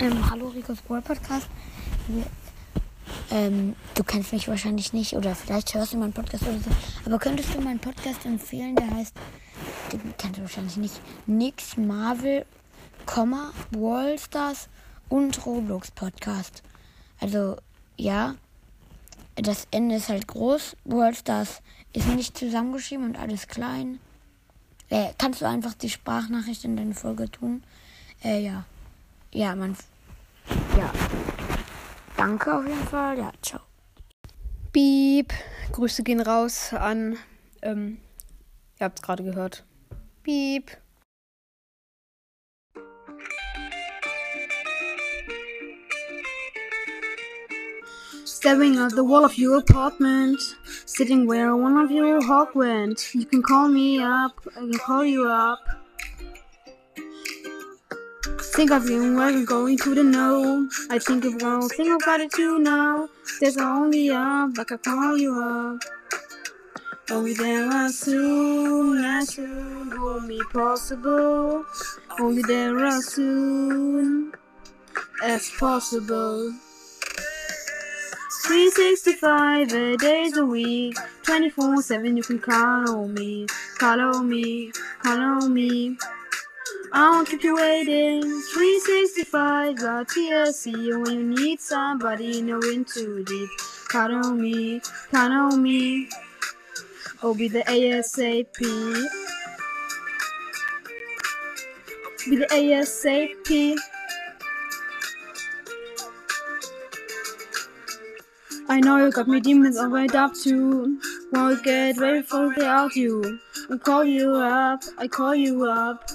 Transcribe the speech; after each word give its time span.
Ähm, 0.00 0.28
hallo 0.28 0.48
Ricos 0.48 0.80
Brawl 0.80 1.02
Podcast. 1.02 1.46
Ähm, 3.30 3.76
du 3.94 4.02
kennst 4.02 4.32
mich 4.32 4.48
wahrscheinlich 4.48 4.92
nicht 4.92 5.14
oder 5.14 5.36
vielleicht 5.36 5.72
hörst 5.74 5.92
du 5.92 5.98
meinen 5.98 6.12
Podcast 6.12 6.42
oder 6.42 6.58
so. 6.58 6.70
Aber 7.06 7.18
könntest 7.18 7.54
du 7.54 7.60
meinen 7.60 7.78
Podcast 7.78 8.26
empfehlen? 8.26 8.74
Der 8.74 8.90
heißt, 8.90 9.14
den 9.92 10.14
kennst 10.18 10.38
du 10.38 10.42
wahrscheinlich 10.42 10.76
nicht. 10.78 11.00
Nix 11.26 11.76
Marvel, 11.76 12.44
Komma, 13.06 13.52
Brawl 13.70 14.18
Stars 14.18 14.68
und 15.08 15.46
Roblox 15.46 15.92
Podcast. 15.92 16.62
Also, 17.20 17.56
ja. 17.96 18.34
Das 19.36 19.68
Ende 19.70 19.96
ist 19.96 20.08
halt 20.08 20.26
groß. 20.26 20.76
Brawl 20.84 21.14
Stars 21.14 21.62
ist 21.92 22.08
nicht 22.08 22.36
zusammengeschrieben 22.36 23.06
und 23.06 23.16
alles 23.16 23.46
klein. 23.46 24.00
Äh, 24.88 25.12
kannst 25.18 25.40
du 25.40 25.46
einfach 25.46 25.74
die 25.74 25.90
Sprachnachricht 25.90 26.64
in 26.64 26.76
deine 26.76 26.94
Folge 26.94 27.30
tun? 27.30 27.62
Äh, 28.22 28.44
ja. 28.44 28.64
Ja, 29.34 29.56
man. 29.56 29.76
Ja. 30.78 30.92
Danke 32.16 32.56
auf 32.56 32.64
jeden 32.64 32.86
Fall. 32.86 33.18
Ja, 33.18 33.32
ciao. 33.42 33.60
Piep. 34.72 35.32
Grüße 35.72 36.04
gehen 36.04 36.20
raus 36.20 36.72
an. 36.72 37.16
Ähm, 37.60 37.98
ihr 38.78 38.84
habt 38.84 39.00
es 39.00 39.02
gerade 39.02 39.24
gehört. 39.24 39.64
Piep. 40.22 40.70
Staring 48.24 48.78
at 48.78 48.92
the 48.92 49.02
wall 49.02 49.24
of 49.24 49.36
your 49.36 49.58
apartment, 49.58 50.38
sitting 50.86 51.26
where 51.26 51.56
one 51.56 51.76
of 51.82 51.90
your 51.90 52.22
hawk 52.24 52.54
went. 52.54 53.12
You 53.14 53.24
can 53.24 53.42
call 53.42 53.68
me 53.68 54.00
up, 54.00 54.46
I 54.56 54.60
can 54.60 54.78
call 54.78 55.04
you 55.04 55.26
up. 55.26 55.83
Think 58.54 58.70
of 58.70 58.88
you 58.88 59.16
where 59.16 59.30
you're 59.30 59.44
going 59.44 59.76
to 59.78 59.96
the 59.96 60.04
know. 60.04 60.68
I 60.88 61.00
think 61.00 61.24
of 61.24 61.42
one 61.42 61.68
thing 61.70 61.98
got 61.98 62.20
it 62.20 62.30
too 62.30 62.60
now. 62.60 63.08
There's 63.40 63.56
only 63.56 64.10
up, 64.10 64.56
like 64.56 64.70
I 64.70 64.76
call 64.76 65.18
you 65.18 65.34
up. 65.40 65.80
Be 67.08 67.34
there 67.34 67.68
as 67.68 67.98
soon 67.98 69.04
as 69.04 69.34
soon 69.34 69.90
hold 69.90 70.24
me 70.26 70.40
possible. 70.52 71.64
Only 72.20 72.42
there 72.42 72.78
as 72.84 73.06
soon 73.06 74.32
as 75.24 75.50
possible. 75.58 76.52
365 78.46 79.98
days 79.98 80.36
a 80.36 80.46
week, 80.46 80.96
24 81.24 81.82
7 81.82 82.16
you 82.16 82.22
can 82.22 82.38
call 82.38 82.88
on 82.88 83.14
me, 83.14 83.46
call 83.78 84.00
on 84.00 84.28
me, 84.28 84.70
call 85.02 85.18
on 85.18 85.52
me. 85.52 85.96
I 86.96 87.10
won't 87.10 87.28
keep 87.28 87.42
you 87.42 87.56
waiting. 87.56 88.22
365 88.22 89.76
got 89.78 90.06
TLC 90.06 91.04
when 91.04 91.12
you 91.12 91.44
need 91.44 91.60
somebody 91.60 92.40
knowing 92.40 92.84
too 92.84 93.24
deep. 93.24 93.48
Count 93.88 94.12
on 94.12 94.40
me, 94.40 94.80
count 95.10 95.32
on 95.32 95.60
me. 95.60 96.08
Oh, 97.20 97.34
be 97.34 97.48
the 97.48 97.64
ASAP. 97.64 98.46
Be 102.30 102.36
the 102.36 102.46
ASAP. 102.46 103.76
I 108.68 108.78
know 108.78 109.04
you 109.04 109.10
got 109.10 109.26
me 109.26 109.40
demons 109.40 109.78
all 109.78 109.88
right 109.88 110.14
up 110.14 110.32
to. 110.44 111.00
Won't 111.32 111.64
get 111.64 111.98
ready 111.98 112.22
for 112.22 112.50
without 112.50 112.94
you. 112.94 113.40
I 113.68 113.78
call 113.78 114.04
you 114.04 114.36
up, 114.36 114.84
I 114.96 115.08
call 115.08 115.34
you 115.34 115.64
up. 115.64 116.08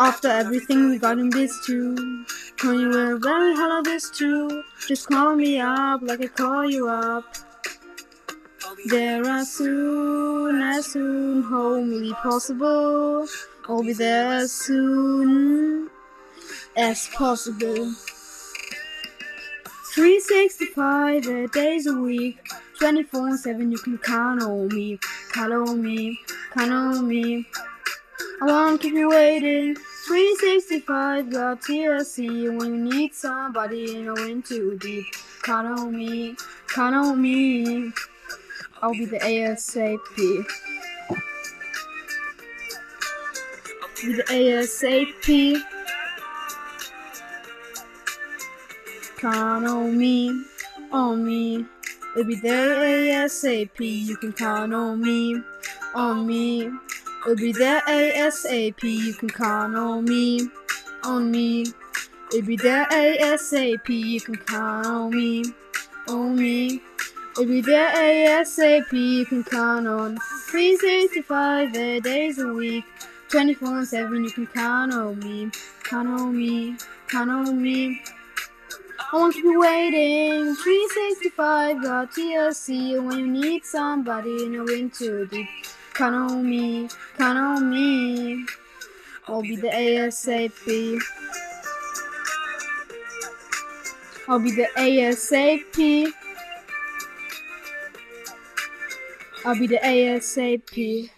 After 0.00 0.28
everything 0.28 0.98
in 0.98 1.28
this 1.28 1.60
too. 1.66 2.24
When 2.64 2.80
you 2.80 2.88
were 2.88 3.18
very 3.18 3.54
hell 3.54 3.80
of 3.80 3.84
this 3.84 4.08
too. 4.08 4.62
Just 4.88 5.08
call 5.08 5.36
me 5.36 5.60
up 5.60 6.00
like 6.00 6.22
I 6.22 6.26
call 6.28 6.64
you 6.64 6.88
up. 6.88 7.24
There 8.86 9.22
as 9.26 9.52
soon 9.52 10.62
as 10.62 10.86
soon, 10.86 11.42
homely 11.42 12.14
possible. 12.14 13.26
I'll 13.68 13.82
be 13.82 13.92
there 13.92 14.32
as 14.32 14.50
soon 14.52 15.90
as 16.76 17.06
possible. 17.08 17.92
365 19.94 21.52
days 21.52 21.86
a 21.86 21.94
week, 21.94 22.38
24 22.78 23.36
7, 23.36 23.70
you 23.70 23.76
can 23.76 23.98
count 23.98 24.42
on 24.42 24.68
me, 24.68 24.98
count 25.34 25.52
on 25.52 25.82
me, 25.82 26.18
count 26.54 26.72
on 26.72 27.06
me. 27.06 27.46
I 28.40 28.46
won't 28.46 28.80
keep 28.80 28.94
you 28.94 29.10
waiting. 29.10 29.76
365 30.10 31.30
got 31.30 31.62
TLC 31.62 32.58
when 32.58 32.74
you 32.74 32.98
need 32.98 33.14
somebody 33.14 33.78
you 33.78 34.02
know 34.02 34.16
in 34.16 34.42
too 34.42 34.76
deep. 34.78 35.04
Count 35.44 35.68
on 35.68 35.96
me, 35.96 36.34
count 36.66 36.96
on 36.96 37.22
me. 37.22 37.92
I'll 38.82 38.90
be 38.90 39.04
the 39.04 39.20
ASAP. 39.20 40.00
Be 44.02 44.12
the 44.14 44.24
ASAP. 44.24 45.62
Count 49.18 49.64
on 49.64 49.96
me, 49.96 50.44
on 50.90 51.24
me. 51.24 51.64
It'll 52.16 52.24
be 52.24 52.34
there 52.34 52.80
ASAP. 52.80 53.78
You 53.78 54.16
can 54.16 54.32
count 54.32 54.74
on 54.74 55.00
me, 55.00 55.40
on 55.94 56.26
me. 56.26 56.68
It'll 57.22 57.36
be 57.36 57.52
there 57.52 57.82
ASAP. 57.82 58.82
You 58.82 59.12
can 59.12 59.28
count 59.28 59.76
on 59.76 60.04
me, 60.06 60.48
on 61.04 61.30
me. 61.30 61.66
It'll 62.32 62.46
be 62.46 62.56
there 62.56 62.86
ASAP. 62.86 63.88
You 63.88 64.20
can 64.22 64.36
count 64.36 64.86
on 64.86 65.10
me, 65.10 65.44
on 66.08 66.34
me. 66.36 66.80
It'll 67.32 67.44
be 67.44 67.60
there 67.60 67.90
ASAP. 67.92 68.92
You 68.92 69.26
can 69.26 69.44
count 69.44 69.86
on 69.86 70.16
365 70.48 71.72
days 72.02 72.38
a 72.38 72.48
week, 72.48 72.84
24 73.28 73.78
and 73.78 73.88
7. 73.88 74.24
You 74.24 74.30
can 74.30 74.46
count 74.46 74.94
on 74.94 75.18
me, 75.18 75.50
count 75.84 76.08
on 76.08 76.34
me, 76.34 76.76
count 77.08 77.30
on 77.30 77.62
me. 77.62 78.02
I 79.12 79.16
won't 79.16 79.36
you 79.36 79.60
waiting. 79.60 80.54
365 80.54 81.82
got 81.82 82.12
TLC 82.12 83.04
when 83.04 83.18
you 83.18 83.26
need 83.26 83.64
somebody 83.64 84.44
in 84.44 84.54
a 84.54 84.64
wind 84.64 84.94
too 84.94 85.26
deep. 85.26 85.48
Count 86.00 86.30
on 86.30 86.48
me, 86.48 86.88
count 87.18 87.66
me. 87.66 88.46
I'll 89.28 89.42
be 89.42 89.54
the 89.54 89.68
ASAP. 89.68 90.98
I'll 94.26 94.38
be 94.38 94.50
the 94.50 94.68
ASAP. 94.78 96.10
I'll 99.44 99.58
be 99.58 99.66
the 99.66 99.76
ASAP. 99.76 101.10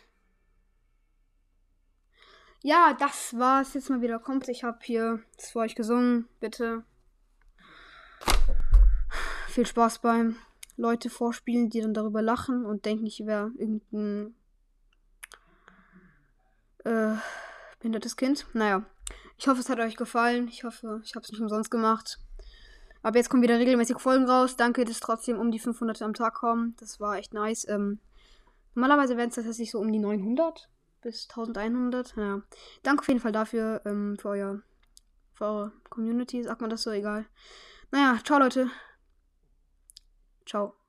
Ja, 2.64 2.92
das 2.98 3.38
war's 3.38 3.74
jetzt 3.74 3.88
mal 3.88 4.00
wieder. 4.02 4.18
Kommt, 4.18 4.48
ich 4.48 4.64
habe 4.64 4.80
hier 4.82 5.20
das 5.36 5.52
für 5.52 5.60
euch 5.60 5.76
gesungen. 5.76 6.28
Bitte 6.40 6.82
viel 9.46 9.64
Spaß 9.64 10.00
beim 10.00 10.34
Leute 10.76 11.08
vorspielen, 11.08 11.70
die 11.70 11.82
dann 11.82 11.94
darüber 11.94 12.20
lachen 12.20 12.66
und 12.66 12.84
denken, 12.84 13.06
ich 13.06 13.24
wäre 13.24 13.52
irgendein 13.56 14.34
äh, 16.84 17.14
behindertes 17.78 18.16
Kind. 18.16 18.46
Naja, 18.52 18.84
ich 19.38 19.48
hoffe, 19.48 19.60
es 19.60 19.68
hat 19.68 19.80
euch 19.80 19.96
gefallen. 19.96 20.48
Ich 20.48 20.64
hoffe, 20.64 21.00
ich 21.04 21.14
habe 21.14 21.24
es 21.24 21.30
nicht 21.30 21.40
umsonst 21.40 21.70
gemacht. 21.70 22.18
Aber 23.02 23.16
jetzt 23.16 23.28
kommen 23.28 23.42
wieder 23.42 23.58
regelmäßig 23.58 23.98
Folgen 23.98 24.28
raus. 24.28 24.56
Danke, 24.56 24.84
dass 24.84 25.00
trotzdem 25.00 25.38
um 25.38 25.50
die 25.50 25.58
500 25.58 26.02
am 26.02 26.14
Tag 26.14 26.34
kommen. 26.34 26.76
Das 26.78 27.00
war 27.00 27.16
echt 27.16 27.34
nice. 27.34 27.66
Ähm, 27.68 27.98
normalerweise 28.74 29.16
wären 29.16 29.30
es 29.30 29.34
tatsächlich 29.34 29.70
so 29.70 29.80
um 29.80 29.90
die 29.90 29.98
900 29.98 30.68
bis 31.02 31.28
1100. 31.30 32.16
Naja, 32.16 32.42
danke 32.82 33.00
auf 33.00 33.08
jeden 33.08 33.20
Fall 33.20 33.32
dafür, 33.32 33.82
ähm, 33.84 34.16
für, 34.18 34.28
euer, 34.28 34.62
für 35.32 35.44
eure 35.44 35.72
Community. 35.90 36.42
Sagt 36.44 36.60
man 36.60 36.70
das 36.70 36.82
so? 36.82 36.90
Egal. 36.90 37.26
Naja, 37.90 38.18
ciao 38.24 38.38
Leute. 38.38 38.70
Ciao. 40.46 40.81